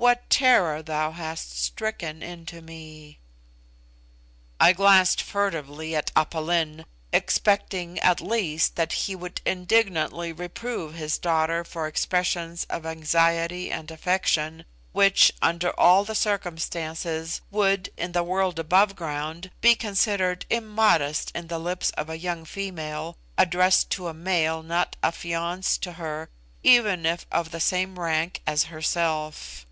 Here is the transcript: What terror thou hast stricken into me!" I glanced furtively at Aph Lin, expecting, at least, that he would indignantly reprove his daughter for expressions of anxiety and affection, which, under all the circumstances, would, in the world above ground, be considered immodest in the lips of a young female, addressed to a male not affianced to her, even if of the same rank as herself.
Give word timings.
What 0.00 0.30
terror 0.30 0.80
thou 0.82 1.10
hast 1.10 1.60
stricken 1.62 2.22
into 2.22 2.62
me!" 2.62 3.18
I 4.58 4.72
glanced 4.72 5.20
furtively 5.20 5.94
at 5.94 6.10
Aph 6.16 6.34
Lin, 6.34 6.86
expecting, 7.12 7.98
at 7.98 8.22
least, 8.22 8.76
that 8.76 8.92
he 8.92 9.14
would 9.14 9.42
indignantly 9.44 10.32
reprove 10.32 10.94
his 10.94 11.18
daughter 11.18 11.64
for 11.64 11.86
expressions 11.86 12.64
of 12.70 12.86
anxiety 12.86 13.70
and 13.70 13.90
affection, 13.90 14.64
which, 14.92 15.32
under 15.42 15.68
all 15.78 16.04
the 16.04 16.14
circumstances, 16.14 17.42
would, 17.50 17.90
in 17.98 18.12
the 18.12 18.24
world 18.24 18.58
above 18.58 18.96
ground, 18.96 19.50
be 19.60 19.74
considered 19.74 20.46
immodest 20.48 21.30
in 21.34 21.48
the 21.48 21.58
lips 21.58 21.90
of 21.98 22.08
a 22.08 22.16
young 22.18 22.46
female, 22.46 23.18
addressed 23.36 23.90
to 23.90 24.08
a 24.08 24.14
male 24.14 24.62
not 24.62 24.96
affianced 25.02 25.82
to 25.82 25.92
her, 25.92 26.30
even 26.62 27.04
if 27.04 27.26
of 27.30 27.50
the 27.50 27.60
same 27.60 27.98
rank 27.98 28.40
as 28.46 28.64
herself. 28.64 29.66